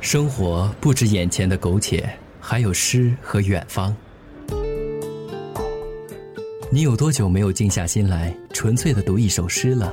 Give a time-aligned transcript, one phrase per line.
[0.00, 2.08] 生活不止眼前的苟且，
[2.40, 3.94] 还有诗和远方。
[6.70, 9.92] 你有多久没有静下心来，纯粹的读一首诗了？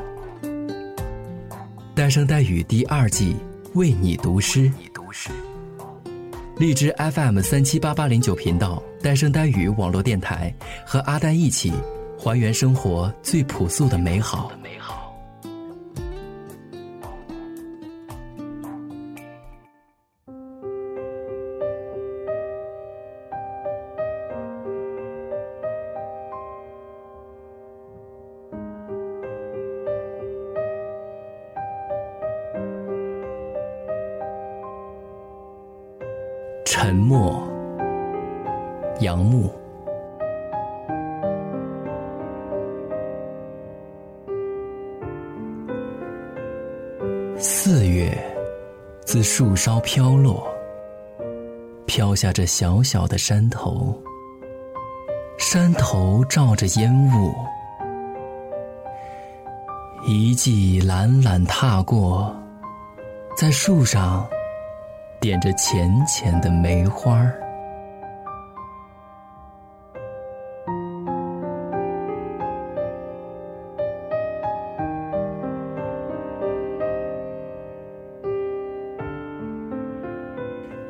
[1.95, 3.35] 单声呆语第二季，
[3.73, 4.71] 为你读诗。
[6.57, 10.53] 荔枝 FM 三七八八零九频道，单声单语网络电台，
[10.85, 11.73] 和阿呆一起
[12.17, 14.51] 还原生活最朴素的美好。
[36.77, 37.41] 沉默，
[38.99, 39.49] 杨牧。
[47.37, 48.13] 四月，
[49.05, 50.45] 自树梢飘落，
[51.85, 53.97] 飘下这小小的山头。
[55.37, 57.33] 山头罩着烟雾，
[60.05, 62.35] 一骑懒懒踏过，
[63.37, 64.27] 在树上。
[65.19, 67.41] 点着浅浅的梅花儿，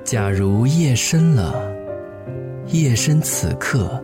[0.04, 1.54] 假如夜深了，
[2.68, 4.04] 夜深此刻，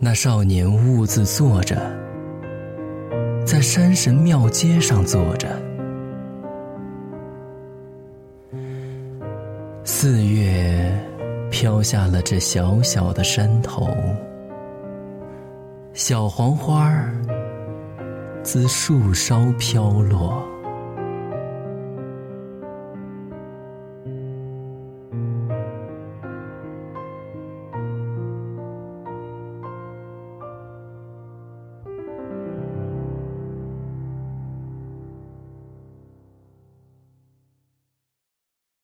[0.00, 1.76] 那少年兀自坐着，
[3.46, 5.65] 在山神庙街上坐着。
[10.08, 10.88] 四月，
[11.50, 13.88] 飘下了这小小的山头，
[15.94, 17.12] 小黄花儿
[18.40, 20.40] 自树梢飘落。